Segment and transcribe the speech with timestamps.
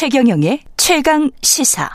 [0.00, 1.90] 최경영의 최강 시사.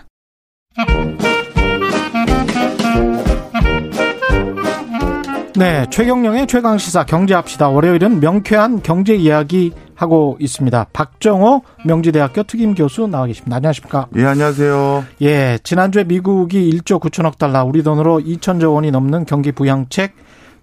[5.56, 7.70] 네, 최경영의 최강 시사 경제합시다.
[7.70, 10.86] 월요일은 명쾌한 경제 이야기 하고 있습니다.
[10.94, 13.56] 박정호 명지대학교 특임 교수 나와 계십니다.
[13.56, 14.08] 안녕하십니까?
[14.18, 15.06] 예, 안녕하세요.
[15.24, 20.14] 예, 지난주에 미국이 1조 9천억 달러, 우리 돈으로 2천조 원이 넘는 경기 부양책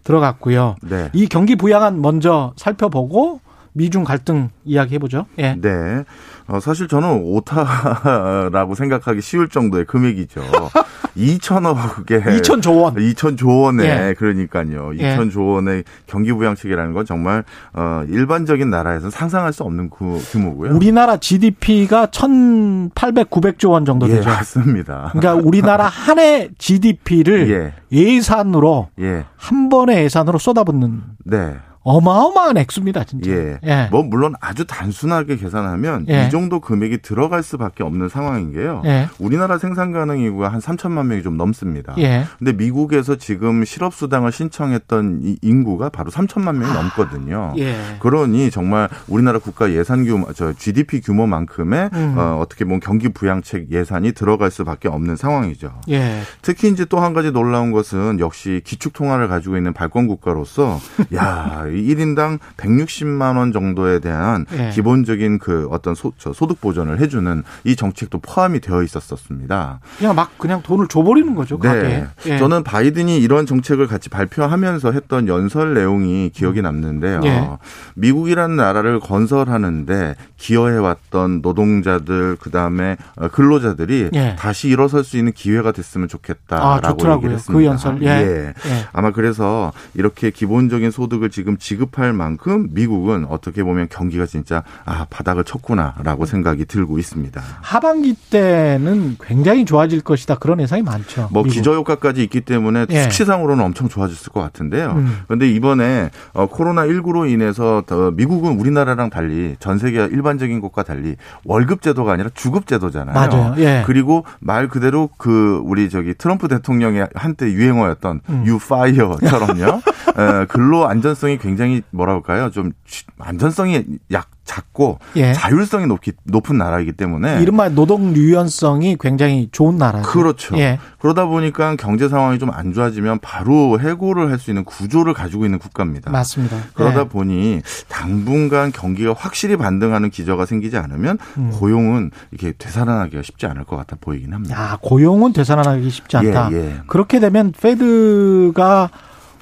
[0.05, 0.77] 들어갔고요.
[0.83, 1.11] 네.
[1.13, 3.41] 이 경기 부양안 먼저 살펴보고
[3.75, 5.27] 미중 갈등 이야기 해보죠.
[5.39, 5.55] 예.
[5.61, 6.05] 네.
[6.47, 10.43] 어, 사실 저는 오타라고 생각하기 쉬울 정도의 금액이죠.
[11.17, 12.95] 2천억에 2천 조 원.
[12.95, 14.15] 2천 조 원에 예.
[14.15, 14.93] 그러니까요.
[14.99, 15.17] 예.
[15.17, 20.75] 2천조 원의 경기 부양책이라는 건 정말 어 일반적인 나라에서 상상할 수 없는 그 규모고요.
[20.75, 24.29] 우리나라 GDP가 1,800, 900조 원 정도 예, 되죠.
[24.31, 25.11] 맞습니다.
[25.13, 27.75] 그러니까 우리나라 한 해 GDP를 예.
[27.97, 29.25] 예산으로 예.
[29.37, 31.55] 한 번의 예산으로 쏟아붓는 네.
[31.85, 33.31] 어마어마한 액수입니다, 진짜.
[33.31, 33.89] 예.
[33.91, 36.27] 뭐 물론 아주 단순하게 계산하면 예.
[36.27, 38.83] 이 정도 금액이 들어갈 수밖에 없는 상황인 게요.
[38.85, 39.09] 예.
[39.19, 41.95] 우리나라 생산 가능 인구가 한 3천만 명이 좀 넘습니다.
[41.99, 42.25] 예.
[42.39, 47.55] 근데 미국에서 지금 실업 수당을 신청했던 이 인구가 바로 3천만 명이 넘거든요.
[47.59, 47.77] 예.
[47.99, 52.15] 그러니 정말 우리나라 국가 예산 규모, 저 GDP 규모만큼의 음.
[52.17, 55.81] 어, 어떻게 보면 경기 부양책 예산이 들어갈 수밖에 없는 상황이죠.
[55.91, 56.21] 예.
[56.43, 60.79] 특히 이제 또 한 가지 놀라운 것은 역시 기축 통화를 가지고 있는 발권 국가로서
[61.17, 64.71] 야, 이 1인당 160만 원 정도에 대한 예.
[64.71, 69.81] 기본적인 그 어떤 소, 저 소득 보전을 해 주는 이 정책도 포함이 되어 있었었습니다.
[69.99, 71.59] 그냥 막 그냥 돈을 줘버리는 거죠.
[71.61, 72.07] 네.
[72.27, 72.39] 예.
[72.39, 77.21] 저는 바이든이 이런 정책을 같이 발표하면서 했던 연설 내용이 기억이 남는데요.
[77.25, 77.49] 예.
[77.95, 82.97] 미국이라는 나라를 건설하는데 기여해왔던 노동자들, 그 다음에
[83.33, 84.37] 근로자들이 예.
[84.39, 87.17] 다시 일어설 수 있는 기회가 됐으면 아, 좋겠다라고 좋더라고요.
[87.17, 87.59] 얘기를 했습니다.
[87.59, 88.03] 그 연설.
[88.03, 88.09] 예.
[88.09, 88.55] 예.
[88.93, 95.45] 아마 그래서 이렇게 기본적인 소득을 지금 지급할 만큼 미국은 어떻게 보면 경기가 진짜 아 바닥을
[95.45, 97.41] 쳤구나라고 생각이 들고 있습니다.
[97.61, 100.35] 하반기 때는 굉장히 좋아질 것이다.
[100.37, 101.29] 그런 예상이 많죠.
[101.31, 101.55] 뭐 미국.
[101.55, 103.03] 기저효과까지 있기 때문에 예.
[103.05, 104.91] 수치상으로는 엄청 좋아졌을 것 같은데요.
[104.91, 105.19] 음.
[105.27, 111.15] 그런데 이번에 어, 코로나 19로 인해서 더 미국은 우리나라랑 달리 전 세계 일반적인 곳과 달리
[111.45, 113.15] 월급 제도가 아니라 주급 제도잖아요.
[113.15, 113.55] 맞아요.
[113.59, 113.85] 예.
[113.87, 118.35] 그리고 말 그대로 그 우리 저기 트럼프 대통령의 한때 유행어였던 음.
[118.45, 119.81] you fire처럼요.
[120.19, 121.52] 에, 근로 안전성이 굉장히
[121.91, 122.51] 뭐라 할까요?
[122.51, 125.33] 좀 쥐- 안전성이 약 작고 예.
[125.35, 130.09] 자율성이 높기, 높은 나라이기 때문에 이른바 노동 유연성이 굉장히 좋은 나라죠.
[130.11, 130.59] 그렇죠.
[130.59, 130.81] 예.
[130.99, 135.59] 그러다 보니까 경제 상황이 좀 안 좋아지면 바로 해고를 할 수 있는 구조를 가지고 있는
[135.61, 136.11] 국가입니다.
[136.11, 136.57] 맞습니다.
[136.75, 137.05] 그러다 예.
[137.05, 141.51] 보니 당분간 경기가 확실히 반등하는 기저가 생기지 않으면 음.
[141.53, 144.57] 고용은 이렇게 되살아나기가 쉽지 않을 것 같아 보이긴 합니다.
[144.59, 146.49] 아, 고용은 되살아나기 쉽지 않다.
[146.53, 146.81] 예, 예.
[146.89, 148.91] 그렇게 되면 페드가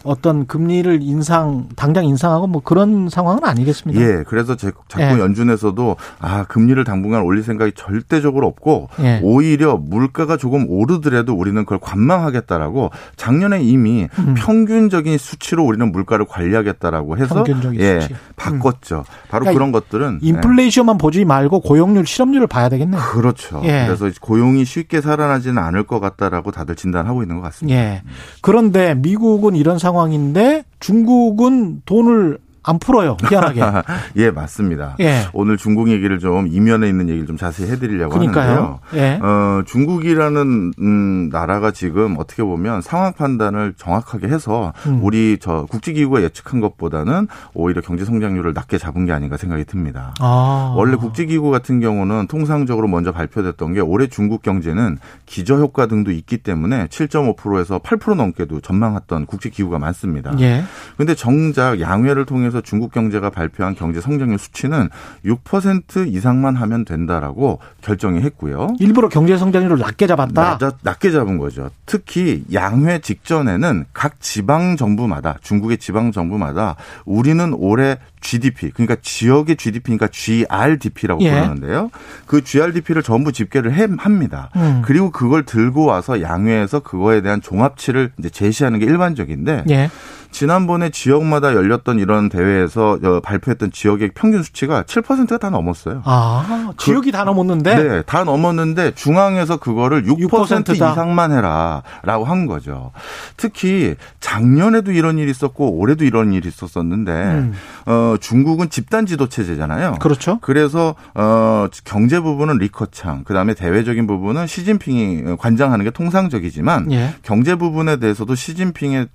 [0.05, 4.01] 어떤 금리를 인상 당장 인상하고 뭐 그런 상황은 아니겠습니다.
[4.01, 5.21] 예, 그래서 제, 자꾸 예.
[5.21, 9.21] 연준에서도 아 금리를 당분간 올릴 생각이 절대적으로 없고 예.
[9.23, 17.41] 오히려 물가가 조금 오르더라도 우리는 그걸 관망하겠다라고 작년에 이미 평균적인 수치로 우리는 물가를 관리하겠다라고 해서
[17.41, 17.45] 음.
[17.45, 18.15] 평균적인 예, 수치.
[18.15, 18.19] 음.
[18.37, 19.05] 바꿨죠.
[19.29, 20.29] 바로 그러니까 그런 것들은 예.
[20.29, 23.01] 인플레이션만 보지 말고 고용률, 실업률을 봐야 되겠네요.
[23.01, 23.61] 그렇죠.
[23.65, 23.85] 예.
[23.87, 27.79] 그래서 고용이 쉽게 살아나지는 않을 것 같다라고 다들 진단하고 있는 것 같습니다.
[27.79, 28.03] 예.
[28.41, 33.17] 그런데 미국은 이런 상 황인데 중국은 돈을 안 풀어요.
[33.29, 33.61] 희한하게.
[34.17, 34.97] 예, 맞습니다.
[35.01, 35.23] 예.
[35.33, 38.51] 오늘 중국 얘기를 좀 이면에 있는 얘기를 좀 자세히 해드리려고 그러니까요.
[38.51, 38.81] 하는데요.
[38.95, 39.19] 예.
[39.23, 45.01] 어, 중국이라는 음, 나라가 지금 어떻게 보면 상황 판단을 정확하게 해서 음.
[45.03, 50.15] 우리 저 국제기구가 예측한 것보다는 오히려 경제 성장률을 낮게 잡은 게 아닌가 생각이 듭니다.
[50.21, 50.75] 아.
[50.77, 56.39] 원래 국제기구 같은 경우는 통상적으로 먼저 발표됐던 게 올해 중국 경제는 기저 효과 등도 있기
[56.39, 60.35] 때문에 7.5%에서 8% 넘게도 전망했던 국제기구가 많습니다.
[60.41, 60.63] 예.
[60.99, 64.89] 근데 정작 양회를 통해 서 중국 경제가 발표한 경제 성장률 수치는
[65.25, 68.75] 6% 이상만 하면 된다라고 결정이 했고요.
[68.81, 70.43] 일부러 경제 성장률을 낮게 잡았다.
[70.43, 71.71] 낮아, 낮게 잡은 거죠.
[71.87, 80.09] 특히 양회 직전에는 각 지방 정부마다 중국의 지방 정부마다 우리는 올해 GDP 그러니까 지역의 GDP니까
[80.09, 81.31] GRDP라고 예.
[81.31, 81.91] 부르는데요.
[82.27, 84.51] 그 GRDP를 전부 집계를 해, 합니다.
[84.57, 84.83] 음.
[84.85, 89.91] 그리고 그걸 들고 와서 양회에서 그거에 대한 종합치를 이제 제시하는 게 일반적인데 예.
[90.31, 96.03] 지난번에 지역마다 열렸던 이런 대회에서 어, 발표했던 지역의 평균 수치가 7%가 다 넘었어요.
[96.05, 100.93] 아, 지역이 다 넘었는데 네, 다 넘었는데 중앙에서 그거를 6% 6% 다.
[100.93, 102.93] 이상만 해라라고 한 거죠.
[103.37, 107.53] 특히 작년에도 이런 일이 있었고 올해도 이런 일이 있었었는데 음.
[107.87, 109.97] 어 어, 중국은 집단 지도 체제잖아요.
[110.01, 110.39] 그렇죠.
[110.41, 117.15] 그래서 어, 경제 부분은 리커창, 그다음에 대외적인 부분은 시진핑이 관장하는 게 통상적이지만 예.
[117.23, 119.09] 경제 부분에 대해서도 시진핑의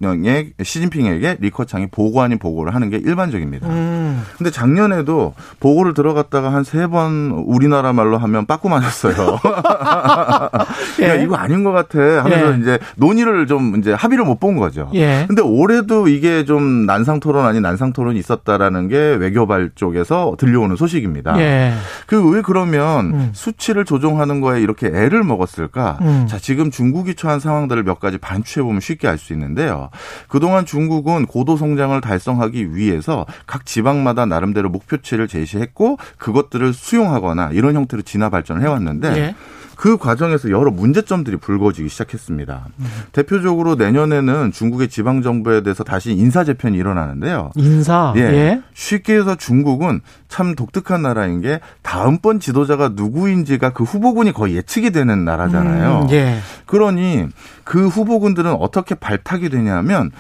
[0.62, 3.68] 시진핑에게 리커창이 보고 아닌 보고를 하는 게 일반적입니다.
[3.68, 4.24] 음.
[4.38, 9.40] 근데 작년에도 보고를 들어갔다가 한 세 번 우리나라 말로 하면 빠꾸 맞았어요.
[11.02, 11.08] 예.
[11.10, 12.60] 야, 이거 아닌 것 같아 하면서 예.
[12.62, 14.92] 이제 논의를 좀 이제 합의를 못 본 거죠.
[14.94, 15.24] 예.
[15.28, 21.40] 근데 올해도 이게 좀 난상 토론 아닌 난상 토론이 있었다라는 게 외교발 쪽에서 들려오는 소식입니다.
[21.40, 21.74] 예.
[22.08, 23.30] 그왜 그러면 음.
[23.34, 26.00] 수치를 조정하는 거에 이렇게 애를 먹었을까?
[26.02, 26.26] 음.
[26.28, 29.90] 자, 지금 중국이 처한 상황들을 몇 가지 반추해 보면 쉽게 알 수 있는데요.
[30.28, 38.04] 그동안 중국은 고도 성장을 달성하기 위해서 각 지방마다 나름대로 목표치를 제시했고 그것들을 수용하거나 이런 형태로
[38.04, 39.36] 진화 발전을 해왔는데 예.
[39.76, 42.68] 그 과정에서 여러 문제점들이 불거지기 시작했습니다.
[42.80, 42.86] 음.
[43.12, 47.52] 대표적으로 내년에는 중국의 지방 정부에 대해서 다시 인사 재편이 일어나는데요.
[47.56, 48.14] 인사.
[48.16, 48.22] 예.
[48.22, 48.62] 예.
[48.74, 55.26] 쉽게 해서 중국은 참 독특한 나라인 게 다음번 지도자가 누구인지가 그 후보군이 거의 예측이 되는
[55.26, 56.04] 나라잖아요.
[56.04, 56.38] 음, 예.
[56.66, 57.28] 그러니
[57.64, 60.12] 그 후보군들은 어떻게 발탁이 되냐면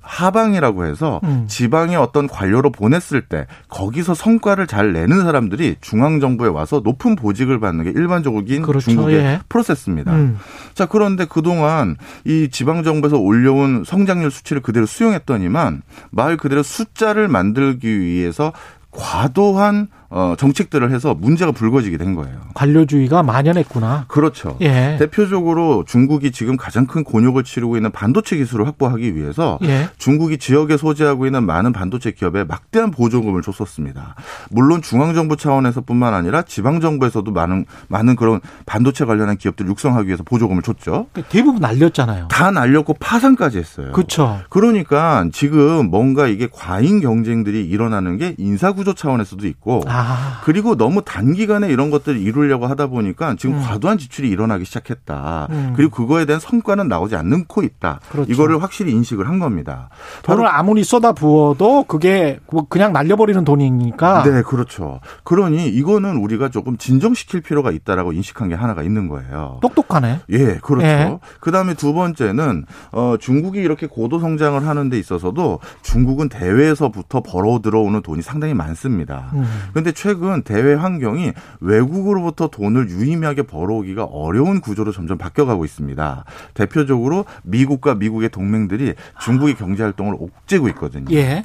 [0.00, 1.44] 하방이라고 해서 음.
[1.46, 7.60] 지방의 어떤 관료로 보냈을 때 거기서 성과를 잘 내는 사람들이 중앙 정부에 와서 높은 보직을
[7.60, 8.90] 받는 게 일반적인 그렇죠.
[8.90, 9.40] 중국의 예.
[9.48, 10.12] 프로세스입니다.
[10.12, 10.38] 음.
[10.74, 18.00] 자 그런데 그동안 이 지방 정부에서 올려온 성장률 수치를 그대로 수용했더니만 말 그대로 숫자를 만들기
[18.00, 18.52] 위해서
[18.90, 22.36] 과도한 어, 정책들을 해서 문제가 불거지게 된 거예요.
[22.54, 24.06] 관료주의가 만연했구나.
[24.08, 24.56] 그렇죠.
[24.60, 24.96] 예.
[24.98, 29.88] 대표적으로 중국이 지금 가장 큰 곤욕을 치르고 있는 반도체 기술을 확보하기 위해서 예.
[29.98, 34.16] 중국이 지역에 소재하고 있는 많은 반도체 기업에 막대한 보조금을 줬었습니다.
[34.50, 41.06] 물론 중앙정부 차원에서뿐만 아니라 지방정부에서도 많은 많은 그런 반도체 관련한 기업들 육성하기 위해서 보조금을 줬죠.
[41.12, 42.26] 그러니까 대부분 날렸잖아요.
[42.26, 43.92] 다 날렸고 파산까지 했어요.
[43.92, 44.40] 그렇죠.
[44.48, 49.99] 그러니까 지금 뭔가 이게 과잉 경쟁들이 일어나는 게 인사구조 차원에서도 있고 아.
[50.00, 50.40] 아.
[50.44, 53.62] 그리고 너무 단기간에 이런 것들을 이루려고 하다 보니까 지금 음.
[53.62, 55.48] 과도한 지출이 일어나기 시작했다.
[55.50, 55.72] 음.
[55.76, 58.00] 그리고 그거에 대한 성과는 나오지 않고 있다.
[58.10, 58.32] 그렇죠.
[58.32, 59.88] 이거를 확실히 인식을 한 겁니다.
[60.22, 64.22] 돈을 아무리 쏟아 부어도 그게 뭐 그냥 날려버리는 돈이니까.
[64.24, 65.00] 네, 그렇죠.
[65.24, 69.58] 그러니 이거는 우리가 조금 진정시킬 필요가 있다라고 인식한 게 하나가 있는 거예요.
[69.62, 70.20] 똑똑하네.
[70.30, 70.86] 예, 그렇죠.
[70.86, 71.18] 예.
[71.40, 78.02] 그다음에 두 번째는 어 중국이 이렇게 고도 성장을 하는 데 있어서도 중국은 대외에서부터 벌어 들어오는
[78.02, 79.30] 돈이 상당히 많습니다.
[79.34, 79.44] 음.
[79.72, 86.24] 근데 그런데 최근 대외 환경이 외국으로부터 돈을 유의미하게 벌어오기가 어려운 구조로 점점 바뀌어가고 있습니다.
[86.54, 91.14] 대표적으로 미국과 미국의 동맹들이 중국의 경제 활동을 옥죄고 있거든요.
[91.14, 91.42] 예.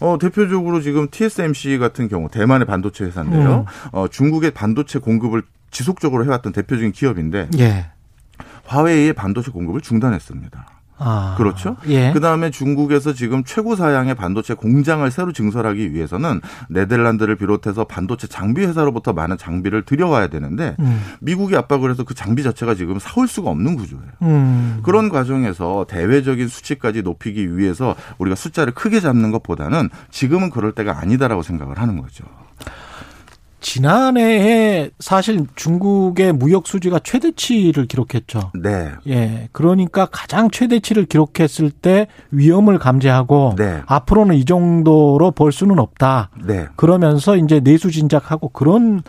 [0.00, 3.66] 어, 대표적으로 지금 TSMC 같은 경우 대만의 반도체 회사인데요.
[3.66, 3.88] 음.
[3.92, 7.90] 어, 중국의 반도체 공급을 지속적으로 해왔던 대표적인 기업인데 예.
[8.64, 10.77] 화웨이의 반도체 공급을 중단했습니다.
[10.98, 11.76] 아, 그렇죠.
[11.86, 12.12] 예.
[12.12, 18.64] 그 다음에 중국에서 지금 최고 사양의 반도체 공장을 새로 증설하기 위해서는 네덜란드를 비롯해서 반도체 장비
[18.64, 21.00] 회사로부터 많은 장비를 들여와야 되는데 음.
[21.20, 24.10] 미국이 압박을 해서 그 장비 자체가 지금 사올 수가 없는 구조예요.
[24.22, 24.80] 음.
[24.82, 31.42] 그런 과정에서 대외적인 수치까지 높이기 위해서 우리가 숫자를 크게 잡는 것보다는 지금은 그럴 때가 아니다라고
[31.42, 32.24] 생각을 하는 거죠.
[33.68, 38.52] 지난해에 사실 중국의 무역 수지가 최대치를 기록했죠.
[38.54, 38.92] 네.
[39.06, 39.50] 예.
[39.52, 43.82] 그러니까 가장 최대치를 기록했을 때 위험을 감지하고 네.
[43.84, 46.30] 앞으로는 이 정도로 볼 수는 없다.
[46.46, 46.66] 네.
[46.76, 49.02] 그러면서 이제 내수 진작하고 그런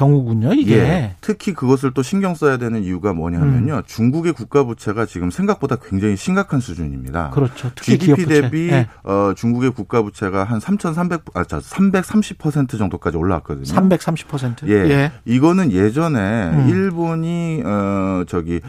[0.00, 0.78] 경우군요, 이게.
[0.78, 3.76] 예, 특히 그것을 또 신경 써야 되는 이유가 뭐냐면요.
[3.76, 3.82] 음.
[3.86, 7.30] 중국의 국가 부채가 지금 생각보다 굉장히 심각한 수준입니다.
[7.30, 7.70] 그렇죠.
[7.74, 8.88] 특히 GDP 대비 네.
[9.04, 13.64] 어, 중국의 국가 부채가 한 3,300, 아, 330% 정도까지 올라왔거든요.
[13.64, 14.68] 330%?
[14.68, 14.90] 예.
[14.90, 15.12] 예.
[15.26, 16.68] 이거는 예전에 음.
[16.70, 18.60] 일본이 어, 저기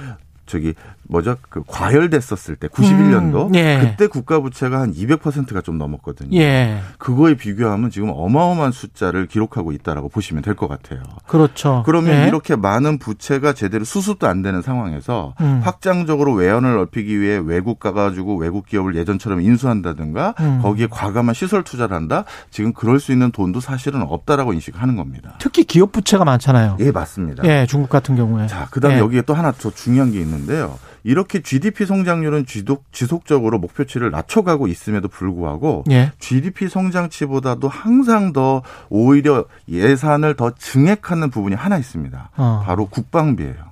[0.52, 1.38] 저기 뭐죠?
[1.50, 3.80] 그 과열됐었을 때 91년도 음, 예.
[3.82, 6.38] 그때 국가 부채가 한 200%가 좀 넘었거든요.
[6.38, 6.80] 예.
[6.98, 11.02] 그거에 비교하면 지금 어마어마한 숫자를 기록하고 있다라고 보시면 될 것 같아요.
[11.28, 11.84] 그렇죠.
[11.86, 12.28] 그러면 예.
[12.28, 15.62] 이렇게 많은 부채가 제대로 수습도 안 되는 상황에서 음.
[15.64, 20.60] 확장적으로 외연을 넓히기 위해 외국 가가지고 외국 기업을 예전처럼 인수한다든가 음.
[20.62, 22.26] 거기에 과감한 시설 투자를 한다.
[22.50, 25.36] 지금 그럴 수 있는 돈도 사실은 없다라고 인식하는 겁니다.
[25.40, 26.78] 특히 기업 부채가 많잖아요.
[26.82, 27.44] 예, 맞습니다.
[27.46, 28.48] 예, 중국 같은 경우에.
[28.48, 29.00] 자, 그다음에 예.
[29.00, 30.80] 여기에 또 하나 더 중요한 게 있는 데요.
[31.04, 32.46] 이렇게 GDP 성장률은
[32.92, 36.12] 지속적으로 목표치를 낮춰가고 있음에도 불구하고 예.
[36.20, 42.30] GDP 성장치보다도 항상 더 오히려 예산을 더 증액하는 부분이 하나 있습니다.
[42.38, 42.64] 어.
[42.66, 43.71] 바로 국방비예요.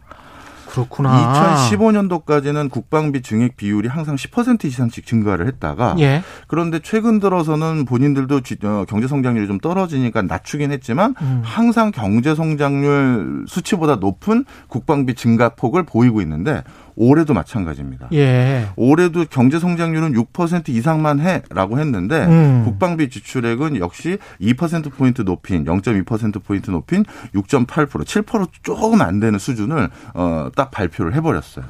[0.69, 1.67] 그렇구나.
[1.69, 6.21] 2015년도까지는 국방비 증액 비율이 항상 10% 이상씩 증가를 했다가 예.
[6.47, 11.41] 그런데 최근 들어서는 본인들도 어, 경제 성장률이 좀 떨어지니까 낮추긴 했지만 음.
[11.43, 16.63] 항상 경제 성장률 수치보다 높은 국방비 증가폭을 보이고 있는데
[16.99, 18.09] 올해도 마찬가지입니다.
[18.13, 18.67] 예.
[18.75, 22.63] 올해도 경제 성장률은 6% 이상만 해라고 했는데 음.
[22.65, 29.89] 국방비 지출액은 역시 2% 포인트 높인 0.2% 포인트 높인 6.8% 7% 조금 안 되는 수준을
[30.13, 31.65] 어 딱 발표를 해 버렸어요.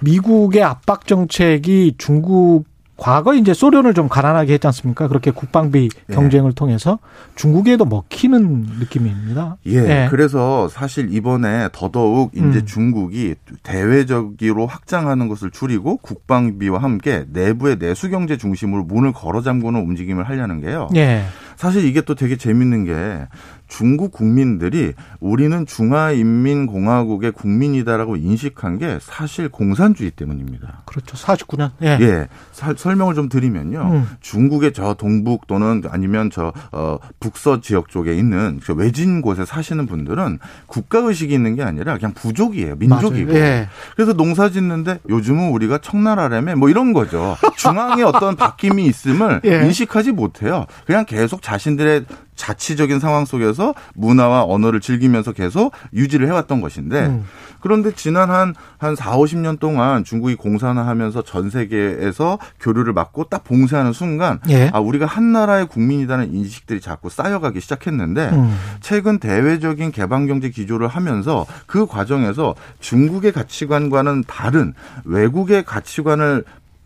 [0.00, 2.64] 미국의 압박 정책이 중국
[2.96, 5.08] 과거 이제 소련을 좀 가난하게 했지 않습니까?
[5.08, 6.14] 그렇게 국방비 예.
[6.14, 6.54] 경쟁을 예.
[6.54, 6.98] 통해서
[7.34, 9.56] 중국에도 먹히는 느낌입니다.
[9.66, 9.72] 예.
[9.72, 10.06] 예.
[10.10, 12.66] 그래서 사실 이번에 더더욱 이제 음.
[12.66, 20.28] 중국이 대외적으로 확장하는 것을 줄이고 국방비와 함께 내부의 내수 경제 중심으로 문을 걸어 잠그는 움직임을
[20.28, 20.88] 하려는 게요.
[20.94, 21.24] 예.
[21.56, 23.26] 사실 이게 또 되게 재밌는 게
[23.66, 30.82] 중국 국민들이 우리는 중화인민공화국의 국민이다라고 인식한 게 사실 공산주의 때문입니다.
[30.84, 31.16] 그렇죠.
[31.16, 31.70] 49년.
[31.82, 31.98] 예.
[32.00, 32.28] 예.
[32.52, 33.80] 사, 설명을 좀 드리면요.
[33.80, 34.08] 음.
[34.20, 39.86] 중국의 저 동북 또는 아니면 저 어, 북서 지역 쪽에 있는 그 외진 곳에 사시는
[39.86, 42.76] 분들은 국가 의식이 있는 게 아니라 그냥 부족이에요.
[42.76, 43.34] 민족이고.
[43.34, 43.68] 예.
[43.96, 47.36] 그래서 농사 짓는데 요즘은 우리가 청나라라며 뭐 이런 거죠.
[47.56, 49.64] 중앙에 어떤 바뀜이 있음을 예.
[49.64, 50.66] 인식하지 못해요.
[50.86, 52.04] 그냥 계속 자신들의
[52.44, 57.24] 자치적인 상황 속에서 문화와 언어를 즐기면서 계속 유지를 해왔던 것인데 음.
[57.60, 63.94] 그런데 지난 한, 한 4, 50년 동안 중국이 공산화하면서 전 세계에서 교류를 막고 딱 봉쇄하는
[63.94, 64.68] 순간 예.
[64.74, 68.54] 아, 우리가 한 나라의 국민이라는 인식들이 자꾸 쌓여가기 시작했는데 음.
[68.82, 74.74] 최근 대외적인 개방경제 기조를 하면서 그 과정에서 중국의 가치관과는 다른
[75.04, 76.44] 외국의 가치관을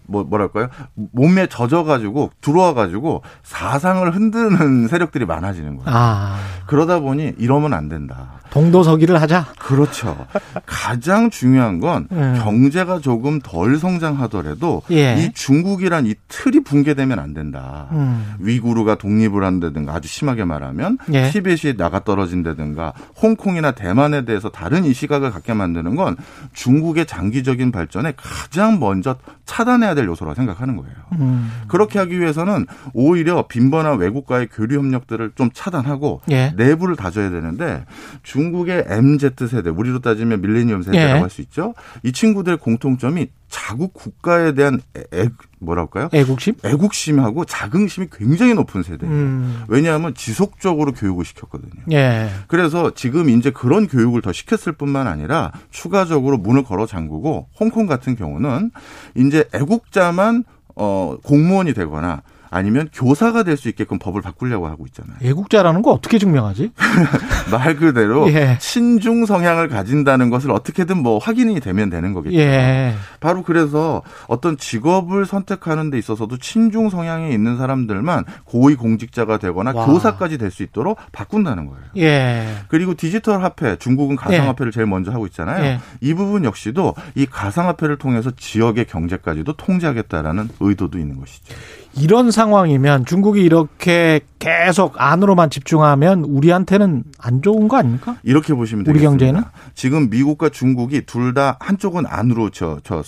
[0.08, 5.84] 뭐 뭐랄까요 몸에 젖어가지고 들어와가지고 사상을 흔드는 세력들이 많아지는 거예요.
[5.86, 6.38] 아.
[6.66, 8.38] 그러다 보니 이러면 안 된다.
[8.50, 9.46] 동도서기를 하자.
[9.58, 10.26] 그렇죠.
[10.64, 12.38] 가장 중요한 건 음.
[12.42, 15.16] 경제가 조금 덜 성장하더라도 예.
[15.18, 17.88] 이 중국이란 이 틀이 붕괴되면 안 된다.
[17.92, 18.34] 음.
[18.38, 21.30] 위구르가 독립을 한다든가 아주 심하게 말하면 예.
[21.30, 26.16] 티벳이 나가 떨어진다든가 홍콩이나 대만에 대해서 다른 이 시각을 갖게 만드는 건
[26.54, 30.94] 중국의 장기적인 발전에 가장 먼저 차단해야 될 요소라고 생각하는 거예요.
[31.18, 31.50] 음.
[31.66, 36.52] 그렇게 하기 위해서는 오히려 빈번한 외국과의 교류 협력들을 좀 차단하고 예.
[36.56, 37.84] 내부를 다져야 되는데
[38.22, 41.20] 중국의 MZ 세대, 우리로 따지면 밀레니엄 세대라고 예.
[41.20, 41.74] 할수 있죠.
[42.04, 44.80] 이 친구들의 공통점이 자국 국가에 대한
[45.14, 45.28] 애,
[45.58, 46.08] 뭐랄까요?
[46.12, 46.54] 애국심?
[46.62, 49.14] 애국심하고 자긍심이 굉장히 높은 세대예요.
[49.14, 49.64] 음.
[49.68, 51.82] 왜냐하면 지속적으로 교육을 시켰거든요.
[51.92, 52.28] 예.
[52.46, 58.16] 그래서 지금 이제 그런 교육을 더 시켰을 뿐만 아니라 추가적으로 문을 걸어 잠그고 홍콩 같은
[58.16, 58.70] 경우는
[59.16, 60.44] 이제 애국자만
[60.76, 65.16] 어 공무원이 되거나 아니면 교사가 될 수 있게끔 법을 바꾸려고 하고 있잖아요.
[65.20, 66.70] 애국자라는 거 어떻게 증명하지?
[67.50, 68.56] 말 그대로 예.
[68.60, 72.36] 친중 성향을 가진다는 것을 어떻게든 뭐 확인이 되면 되는 거겠죠.
[72.38, 72.94] 예.
[73.20, 79.86] 바로 그래서 어떤 직업을 선택하는 데 있어서도 친중 성향이 있는 사람들만 고위 공직자가 되거나 와.
[79.86, 81.82] 교사까지 될 수 있도록 바꾼다는 거예요.
[81.98, 82.54] 예.
[82.68, 84.74] 그리고 디지털 화폐, 중국은 가상화폐를 예.
[84.74, 85.62] 제일 먼저 하고 있잖아요.
[85.64, 85.80] 예.
[86.00, 91.54] 이 부분 역시도 이 가상화폐를 통해서 지역의 경제까지도 통제하겠다라는 의도도 있는 것이죠.
[91.94, 98.14] 이런 상황이면 중국이 이렇게 계속 안으로만 집중하면 우리한테는 안 좋은 거 아닙니까?
[98.22, 99.10] 이렇게 보시면 되겠습니다.
[99.10, 99.42] 우리 경제는
[99.74, 103.02] 지금 미국과 중국이 둘 다 한쪽은 안으로 저, 저 어,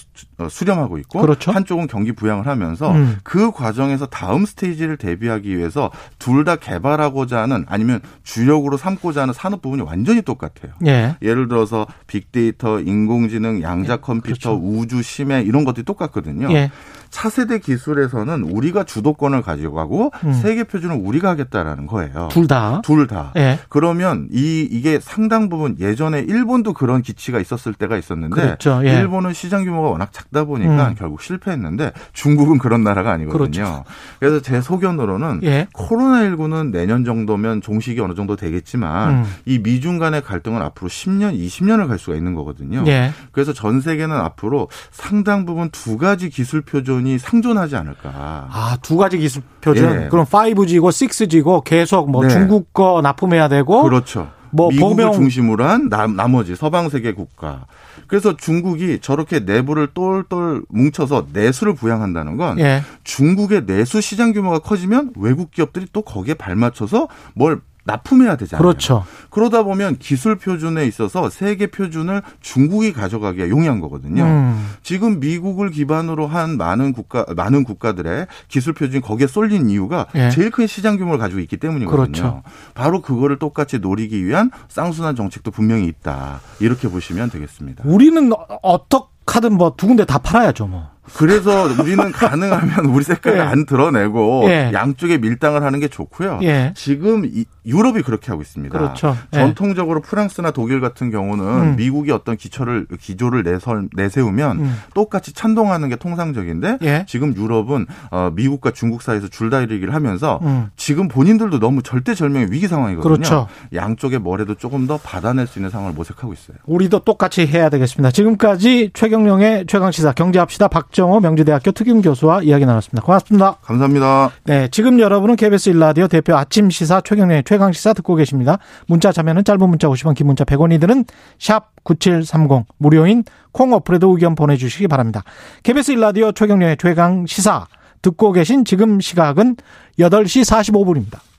[0.48, 1.52] 수렴하고 있고 그렇죠.
[1.52, 3.18] 한쪽은 경기 부양을 하면서 음.
[3.22, 9.60] 그 과정에서 다음 스테이지를 대비하기 위해서 둘 다 개발하고자 하는 아니면 주력으로 삼고자 하는 산업
[9.60, 10.72] 부분이 완전히 똑같아요.
[10.86, 11.16] 예.
[11.20, 14.60] 예를 들어서 빅데이터, 인공지능, 양자 예, 컴퓨터, 그렇죠.
[14.62, 16.50] 우주, 심해 이런 것들이 똑같거든요.
[16.52, 16.70] 예.
[17.10, 20.32] 차세대 기술에서는 우리가 주도권을 가지고 가고 음.
[20.32, 22.28] 세계 표준을 우리가 하겠다라는 거예요.
[22.30, 22.80] 둘 다.
[22.84, 23.32] 둘 다.
[23.36, 23.58] 예.
[23.68, 28.80] 그러면 이 이게 상당 부분 예전에 일본도 그런 기치가 있었을 때가 있었는데 그렇죠.
[28.84, 28.92] 예.
[28.94, 30.94] 일본은 시장 규모가 워낙 작다 보니까 음.
[30.98, 33.38] 결국 실패했는데 중국은 그런 나라가 아니거든요.
[33.38, 33.84] 그렇죠.
[34.18, 35.68] 그래서 제 소견으로는 예.
[35.74, 39.24] 코로나19는 내년 정도면 종식이 어느 정도 되겠지만 음.
[39.46, 42.84] 이 미중 간의 갈등은 앞으로 10년, 20년을 갈 수가 있는 거거든요.
[42.86, 43.12] 예.
[43.32, 48.10] 그래서 전 세계는 앞으로 상당 부분 두 가지 기술 표준 표준이 상존하지 않을까.
[48.50, 50.04] 아, 두 가지 기술 표준.
[50.04, 50.08] 예.
[50.08, 52.28] 그럼 5G고 6G고 계속 뭐 네.
[52.28, 53.82] 중국 거 납품해야 되고.
[53.82, 54.30] 그렇죠.
[54.50, 55.12] 뭐 미국을 범용...
[55.12, 57.66] 중심으로 한 나, 나머지 서방 세계 국가.
[58.06, 62.82] 그래서 중국이 저렇게 내부를 똘똘 뭉쳐서 내수를 부양한다는 건 예.
[63.04, 68.62] 중국의 내수 시장 규모가 커지면 외국 기업들이 또 거기에 발맞춰서 뭘 납품해야 되잖아요.
[68.62, 69.04] 그렇죠.
[69.30, 74.24] 그러다 보면 기술 표준에 있어서 세계 표준을 중국이 가져가기가 용이한 거거든요.
[74.24, 74.70] 음.
[74.82, 80.30] 지금 미국을 기반으로 한 많은 국가 많은 국가들의 기술 표준이 거기에 쏠린 이유가 예.
[80.30, 81.96] 제일 큰 시장 규모를 가지고 있기 때문이거든요.
[82.04, 82.42] 그렇죠.
[82.74, 86.40] 바로 그거를 똑같이 노리기 위한 쌍순환 정책도 분명히 있다.
[86.60, 87.84] 이렇게 보시면 되겠습니다.
[87.86, 88.30] 우리는
[88.62, 90.89] 어떻게든 뭐 두 군데 다 팔아야죠, 뭐.
[91.02, 93.42] 그래서 우리는 가능하면 우리 색깔을 예.
[93.42, 94.70] 안 드러내고 예.
[94.72, 96.40] 양쪽에 밀당을 하는 게 좋고요.
[96.42, 96.72] 예.
[96.76, 98.76] 지금 이, 유럽이 그렇게 하고 있습니다.
[98.76, 99.16] 그렇죠.
[99.34, 99.38] 예.
[99.38, 101.76] 전통적으로 프랑스나 독일 같은 경우는 음.
[101.76, 104.76] 미국이 어떤 기초를 기조를 내설, 내세우면 음.
[104.94, 107.04] 똑같이 찬동하는 게 통상적인데 예.
[107.08, 110.70] 지금 유럽은 어, 미국과 중국 사이에서 줄다리기를 하면서 음.
[110.76, 113.02] 지금 본인들도 너무 절대절명의 위기 상황이거든요.
[113.02, 113.48] 그렇죠.
[113.74, 116.56] 양쪽의 머리도 조금 더 받아낼 수 있는 상황을 모색하고 있어요.
[116.66, 118.10] 우리도 똑같이 해야 되겠습니다.
[118.10, 123.04] 지금까지 최경령의 최강시사 경제합시다 박 정호 명지대학교 특임교수와 이야기 나눴습니다.
[123.04, 123.56] 고맙습니다.
[123.62, 124.30] 감사합니다.
[124.44, 128.58] 네, 지금 여러분은 KBS 일라디오 대표 아침 시사 최경령의 최강 시사 듣고 계십니다.
[128.86, 131.04] 문자 자면은 짧은 문자 50원, 긴 문자 100원이 드는
[131.38, 135.22] 샵 9730 무료인 콩 어플에도 의견 보내주시기 바랍니다.
[135.62, 137.66] KBS 일라디오 최경령의 최강 시사
[138.02, 139.56] 듣고 계신 지금 시각은
[139.98, 141.29] 8시 45분입니다.